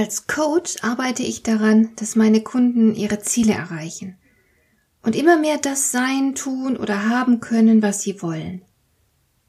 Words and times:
Als 0.00 0.26
Coach 0.26 0.76
arbeite 0.80 1.22
ich 1.22 1.42
daran, 1.42 1.90
dass 1.96 2.16
meine 2.16 2.40
Kunden 2.40 2.94
ihre 2.94 3.20
Ziele 3.20 3.52
erreichen 3.52 4.16
und 5.02 5.14
immer 5.14 5.36
mehr 5.36 5.58
das 5.58 5.92
sein, 5.92 6.34
tun 6.34 6.78
oder 6.78 7.10
haben 7.10 7.40
können, 7.40 7.82
was 7.82 8.00
sie 8.00 8.22
wollen. 8.22 8.62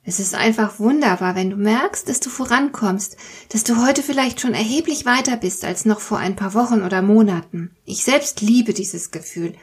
Es 0.03 0.19
ist 0.19 0.35
einfach 0.35 0.77
wunderbar, 0.77 1.35
wenn 1.35 1.51
du 1.51 1.55
merkst, 1.55 2.09
dass 2.09 2.19
du 2.19 2.29
vorankommst, 2.29 3.15
dass 3.47 3.63
du 3.63 3.81
heute 3.81 4.03
vielleicht 4.03 4.41
schon 4.41 4.53
erheblich 4.53 5.05
weiter 5.05 5.37
bist 5.37 5.63
als 5.63 5.85
noch 5.85 6.01
vor 6.01 6.17
ein 6.17 6.35
paar 6.35 6.53
Wochen 6.53 6.81
oder 6.81 7.01
Monaten. 7.01 7.73
Ich 7.85 8.03
selbst 8.03 8.41
liebe 8.41 8.73
dieses 8.73 9.11
Gefühl. 9.11 9.53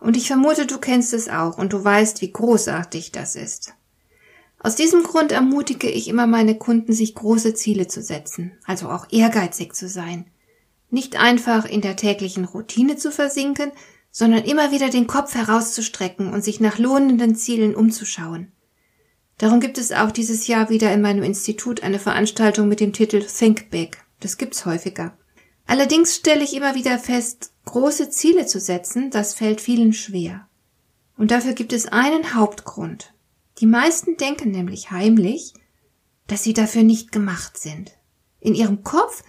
Und 0.00 0.16
ich 0.16 0.28
vermute, 0.28 0.64
du 0.64 0.78
kennst 0.78 1.12
es 1.12 1.28
auch 1.28 1.58
und 1.58 1.74
du 1.74 1.84
weißt, 1.84 2.22
wie 2.22 2.32
großartig 2.32 3.12
das 3.12 3.36
ist. 3.36 3.74
Aus 4.64 4.76
diesem 4.76 5.02
Grund 5.02 5.32
ermutige 5.32 5.90
ich 5.90 6.06
immer 6.06 6.28
meine 6.28 6.56
Kunden, 6.56 6.92
sich 6.92 7.16
große 7.16 7.54
Ziele 7.54 7.88
zu 7.88 8.00
setzen, 8.00 8.52
also 8.64 8.88
auch 8.88 9.06
ehrgeizig 9.10 9.74
zu 9.74 9.88
sein. 9.88 10.26
Nicht 10.88 11.16
einfach 11.16 11.64
in 11.64 11.80
der 11.80 11.96
täglichen 11.96 12.44
Routine 12.44 12.96
zu 12.96 13.10
versinken, 13.10 13.72
sondern 14.12 14.44
immer 14.44 14.70
wieder 14.70 14.88
den 14.88 15.08
Kopf 15.08 15.34
herauszustrecken 15.34 16.32
und 16.32 16.44
sich 16.44 16.60
nach 16.60 16.78
lohnenden 16.78 17.34
Zielen 17.34 17.74
umzuschauen. 17.74 18.52
Darum 19.38 19.58
gibt 19.58 19.78
es 19.78 19.90
auch 19.90 20.12
dieses 20.12 20.46
Jahr 20.46 20.70
wieder 20.70 20.92
in 20.92 21.00
meinem 21.00 21.24
Institut 21.24 21.82
eine 21.82 21.98
Veranstaltung 21.98 22.68
mit 22.68 22.78
dem 22.78 22.92
Titel 22.92 23.24
Think 23.24 23.70
Big. 23.70 23.98
Das 24.20 24.38
gibt's 24.38 24.64
häufiger. 24.64 25.16
Allerdings 25.66 26.14
stelle 26.14 26.44
ich 26.44 26.54
immer 26.54 26.76
wieder 26.76 26.98
fest, 26.98 27.52
große 27.64 28.10
Ziele 28.10 28.46
zu 28.46 28.60
setzen, 28.60 29.10
das 29.10 29.34
fällt 29.34 29.60
vielen 29.60 29.92
schwer. 29.92 30.46
Und 31.16 31.32
dafür 31.32 31.54
gibt 31.54 31.72
es 31.72 31.86
einen 31.86 32.34
Hauptgrund. 32.34 33.12
Die 33.58 33.66
meisten 33.66 34.16
denken 34.16 34.50
nämlich 34.50 34.90
heimlich, 34.90 35.54
dass 36.26 36.42
sie 36.42 36.52
dafür 36.52 36.82
nicht 36.82 37.12
gemacht 37.12 37.58
sind. 37.58 37.92
In 38.40 38.54
ihrem 38.54 38.82
Kopf 38.82 39.22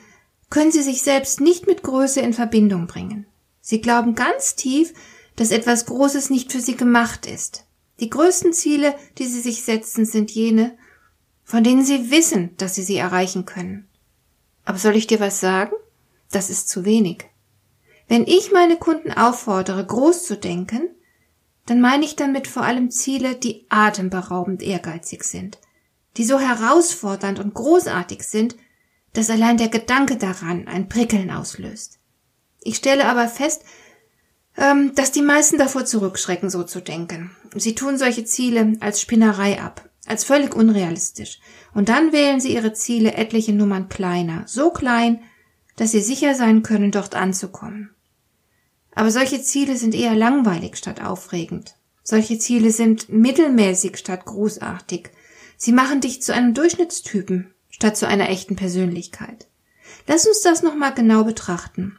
können 0.49 0.71
sie 0.71 0.83
sich 0.83 1.01
selbst 1.01 1.41
nicht 1.41 1.67
mit 1.67 1.83
Größe 1.83 2.21
in 2.21 2.33
Verbindung 2.33 2.87
bringen. 2.87 3.25
Sie 3.61 3.81
glauben 3.81 4.15
ganz 4.15 4.55
tief, 4.55 4.93
dass 5.35 5.51
etwas 5.51 5.85
Großes 5.85 6.29
nicht 6.29 6.51
für 6.51 6.59
sie 6.59 6.75
gemacht 6.75 7.25
ist. 7.25 7.65
Die 7.99 8.09
größten 8.09 8.53
Ziele, 8.53 8.95
die 9.17 9.25
sie 9.25 9.41
sich 9.41 9.63
setzen, 9.63 10.05
sind 10.05 10.31
jene, 10.31 10.77
von 11.43 11.63
denen 11.63 11.83
sie 11.83 12.11
wissen, 12.11 12.55
dass 12.57 12.75
sie 12.75 12.83
sie 12.83 12.97
erreichen 12.97 13.45
können. 13.45 13.87
Aber 14.65 14.77
soll 14.77 14.95
ich 14.95 15.07
dir 15.07 15.19
was 15.19 15.39
sagen? 15.39 15.73
Das 16.31 16.49
ist 16.49 16.69
zu 16.69 16.85
wenig. 16.85 17.25
Wenn 18.07 18.25
ich 18.25 18.51
meine 18.51 18.77
Kunden 18.77 19.11
auffordere, 19.11 19.85
groß 19.85 20.25
zu 20.25 20.37
denken, 20.37 20.89
dann 21.65 21.79
meine 21.79 22.05
ich 22.05 22.15
damit 22.15 22.47
vor 22.47 22.63
allem 22.63 22.91
Ziele, 22.91 23.35
die 23.35 23.65
atemberaubend 23.69 24.61
ehrgeizig 24.61 25.23
sind, 25.23 25.59
die 26.17 26.25
so 26.25 26.39
herausfordernd 26.39 27.39
und 27.39 27.53
großartig 27.53 28.23
sind, 28.23 28.55
dass 29.13 29.29
allein 29.29 29.57
der 29.57 29.69
Gedanke 29.69 30.17
daran 30.17 30.67
ein 30.67 30.89
Prickeln 30.89 31.31
auslöst. 31.31 31.99
Ich 32.61 32.77
stelle 32.77 33.05
aber 33.05 33.27
fest, 33.27 33.63
ähm, 34.57 34.93
dass 34.95 35.11
die 35.11 35.21
meisten 35.21 35.57
davor 35.57 35.85
zurückschrecken, 35.85 36.49
so 36.49 36.63
zu 36.63 36.81
denken. 36.81 37.31
Sie 37.55 37.75
tun 37.75 37.97
solche 37.97 38.25
Ziele 38.25 38.73
als 38.79 39.01
Spinnerei 39.01 39.61
ab, 39.61 39.89
als 40.05 40.23
völlig 40.23 40.55
unrealistisch, 40.55 41.39
und 41.73 41.89
dann 41.89 42.11
wählen 42.11 42.39
sie 42.39 42.53
ihre 42.53 42.73
Ziele 42.73 43.13
etliche 43.13 43.53
Nummern 43.53 43.89
kleiner, 43.89 44.43
so 44.47 44.69
klein, 44.69 45.21
dass 45.75 45.91
sie 45.91 46.01
sicher 46.01 46.35
sein 46.35 46.61
können, 46.61 46.91
dort 46.91 47.15
anzukommen. 47.15 47.92
Aber 48.95 49.11
solche 49.11 49.41
Ziele 49.41 49.75
sind 49.75 49.95
eher 49.95 50.15
langweilig 50.15 50.77
statt 50.77 51.01
aufregend. 51.01 51.75
Solche 52.03 52.37
Ziele 52.37 52.71
sind 52.71 53.09
mittelmäßig 53.09 53.97
statt 53.97 54.25
großartig. 54.25 55.09
Sie 55.57 55.71
machen 55.71 56.01
dich 56.01 56.21
zu 56.21 56.33
einem 56.33 56.53
Durchschnittstypen 56.53 57.53
statt 57.69 57.97
zu 57.97 58.07
einer 58.07 58.29
echten 58.29 58.55
Persönlichkeit. 58.55 59.47
Lass 60.07 60.27
uns 60.27 60.41
das 60.41 60.61
nochmal 60.61 60.93
genau 60.93 61.23
betrachten. 61.23 61.97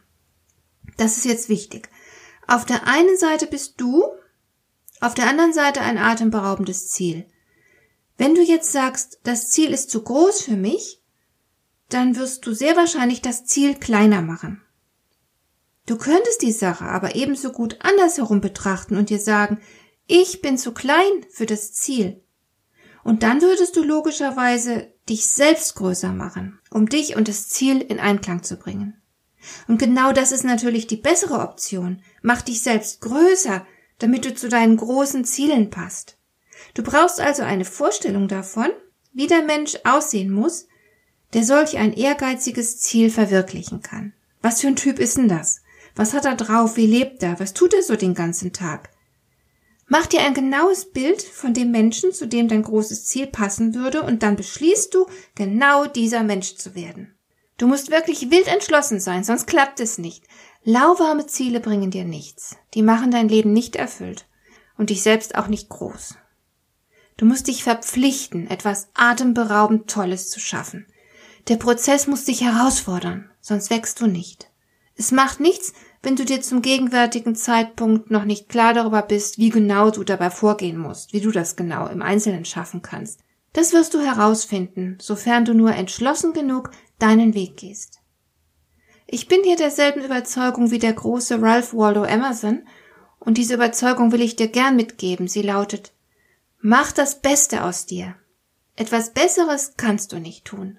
Das 0.97 1.17
ist 1.17 1.25
jetzt 1.25 1.49
wichtig. 1.49 1.89
Auf 2.47 2.65
der 2.67 2.87
einen 2.87 3.17
Seite 3.17 3.47
bist 3.47 3.81
du, 3.81 4.05
auf 5.01 5.15
der 5.15 5.29
anderen 5.29 5.53
Seite 5.53 5.81
ein 5.81 5.99
atemberaubendes 5.99 6.91
Ziel. 6.91 7.27
Wenn 8.17 8.35
du 8.35 8.43
jetzt 8.43 8.71
sagst, 8.71 9.19
das 9.25 9.51
Ziel 9.51 9.73
ist 9.73 9.91
zu 9.91 10.03
groß 10.03 10.43
für 10.43 10.57
mich, 10.57 11.01
dann 11.89 12.17
wirst 12.17 12.47
du 12.47 12.55
sehr 12.55 12.77
wahrscheinlich 12.77 13.23
das 13.23 13.45
Ziel 13.45 13.75
kleiner 13.75 14.23
machen. 14.23 14.64
Du 15.87 15.99
könntest 15.99 16.43
die 16.43 16.53
Sache 16.53 16.87
aber 16.87 17.15
ebenso 17.15 17.53
gut 17.53 17.79
andersherum 17.81 18.41
betrachten 18.41 18.97
und 18.97 19.11
dir 19.11 19.19
sagen, 19.19 19.59
ich 20.07 20.41
bin 20.41 20.57
zu 20.57 20.73
klein 20.73 21.27
für 21.31 21.47
das 21.47 21.73
Ziel. 21.73 22.23
Und 23.03 23.23
dann 23.23 23.43
würdest 23.43 23.77
du 23.77 23.83
logischerweise 23.83 24.93
dich 25.09 25.27
selbst 25.27 25.75
größer 25.77 26.13
machen, 26.13 26.59
um 26.71 26.89
dich 26.89 27.17
und 27.17 27.29
das 27.29 27.49
Ziel 27.51 27.83
in 27.83 28.01
Einklang 28.01 28.43
zu 28.43 28.57
bringen. 28.57 29.01
Und 29.69 29.79
genau 29.79 30.13
das 30.13 30.33
ist 30.33 30.45
natürlich 30.45 30.87
die 30.87 30.97
bessere 30.97 31.41
Option. 31.41 32.03
Mach 32.23 32.41
dich 32.41 32.63
selbst 32.63 33.03
größer, 33.03 33.67
damit 33.99 34.25
du 34.25 34.35
zu 34.35 34.49
deinen 34.49 34.79
großen 34.79 35.25
Zielen 35.27 35.69
passt. 35.69 36.17
Du 36.73 36.83
brauchst 36.83 37.21
also 37.21 37.43
eine 37.43 37.67
Vorstellung 37.67 38.27
davon, 38.27 38.71
wie 39.13 39.27
der 39.27 39.43
Mensch 39.43 39.77
aussehen 39.85 40.31
muss, 40.31 40.67
der 41.35 41.45
solch 41.45 41.77
ein 41.77 41.93
ehrgeiziges 41.93 42.81
Ziel 42.81 43.11
verwirklichen 43.11 43.83
kann. 43.83 44.15
Was 44.41 44.63
für 44.63 44.69
ein 44.69 44.77
Typ 44.77 44.99
ist 44.99 45.19
denn 45.19 45.29
das? 45.29 45.61
Was 45.95 46.13
hat 46.13 46.25
er 46.25 46.35
drauf? 46.35 46.77
Wie 46.77 46.87
lebt 46.87 47.23
er? 47.23 47.39
Was 47.39 47.55
tut 47.55 47.75
er 47.75 47.83
so 47.83 47.97
den 47.97 48.15
ganzen 48.15 48.53
Tag? 48.53 48.91
Mach 49.87 50.07
dir 50.07 50.21
ein 50.21 50.35
genaues 50.35 50.91
Bild 50.91 51.23
von 51.23 51.53
dem 51.55 51.71
Menschen, 51.71 52.13
zu 52.13 52.27
dem 52.27 52.49
dein 52.49 52.63
großes 52.63 53.05
Ziel 53.05 53.27
passen 53.27 53.75
würde, 53.75 54.03
und 54.03 54.23
dann 54.23 54.37
beschließt 54.37 54.95
du, 54.95 55.07
genau 55.35 55.87
dieser 55.87 56.23
Mensch 56.23 56.57
zu 56.57 56.75
werden. 56.75 57.15
Du 57.59 57.67
musst 57.67 57.91
wirklich 57.91 58.31
wild 58.31 58.49
entschlossen 58.49 58.99
sein, 58.99 59.23
sonst 59.23 59.47
klappt 59.47 59.79
es 59.81 59.99
nicht. 59.99 60.25
Lauwarme 60.65 61.27
Ziele 61.27 61.61
bringen 61.61 61.91
dir 61.91 62.05
nichts. 62.05 62.57
Die 62.73 62.83
machen 62.83 63.11
dein 63.11 63.29
Leben 63.29 63.53
nicht 63.53 63.77
erfüllt 63.77 64.27
und 64.77 64.91
dich 64.91 65.03
selbst 65.03 65.37
auch 65.37 65.47
nicht 65.47 65.69
groß. 65.69 66.17
Du 67.17 67.27
musst 67.27 67.47
dich 67.47 67.63
verpflichten, 67.63 68.51
etwas 68.51 68.89
atemberaubend 68.95 69.89
Tolles 69.89 70.31
zu 70.31 70.41
schaffen. 70.41 70.87
Der 71.47 71.57
Prozess 71.57 72.09
muss 72.09 72.25
dich 72.25 72.41
herausfordern, 72.41 73.31
sonst 73.41 73.71
wächst 73.71 74.01
du 74.01 74.07
nicht. 74.07 74.51
Es 74.97 75.11
macht 75.13 75.41
nichts, 75.41 75.73
wenn 76.03 76.17
du 76.17 76.25
dir 76.25 76.41
zum 76.41 76.63
gegenwärtigen 76.63 77.35
Zeitpunkt 77.35 78.11
noch 78.11 78.25
nicht 78.25 78.49
klar 78.49 78.75
darüber 78.75 79.03
bist, 79.03 79.39
wie 79.39 79.51
genau 79.51 79.91
du 79.91 80.05
dabei 80.05 80.31
vorgehen 80.31 80.79
musst, 80.79 81.13
wie 81.13 81.21
du 81.21 81.31
das 81.31 81.57
genau 81.57 81.87
im 81.89 82.03
Einzelnen 82.03 82.45
schaffen 82.45 82.83
kannst. 82.83 83.21
Das 83.53 83.73
wirst 83.73 83.95
du 83.95 84.01
herausfinden, 84.01 84.99
sofern 85.01 85.45
du 85.45 85.55
nur 85.55 85.73
entschlossen 85.73 86.33
genug 86.33 86.71
deinen 86.99 87.35
Weg 87.35 87.57
gehst. 87.57 88.01
Ich 89.07 89.29
bin 89.29 89.43
hier 89.45 89.57
derselben 89.57 90.03
Überzeugung 90.03 90.71
wie 90.71 90.79
der 90.79 90.93
große 90.93 91.41
Ralph 91.41 91.75
Waldo 91.75 92.05
Emerson, 92.05 92.67
und 93.19 93.39
diese 93.39 93.55
Überzeugung 93.55 94.13
will 94.13 94.21
ich 94.21 94.37
dir 94.37 94.49
gern 94.49 94.77
mitgeben. 94.77 95.29
Sie 95.29 95.41
lautet, 95.41 95.93
mach 96.61 96.93
das 96.93 97.23
Beste 97.23 97.65
aus 97.65 97.87
dir. 97.87 98.17
Etwas 98.77 99.15
Besseres 99.15 99.75
kannst 99.77 100.13
du 100.13 100.19
nicht 100.19 100.45
tun. 100.45 100.79